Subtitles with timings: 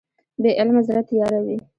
[0.41, 1.57] بې علمه زړه تیاره وي.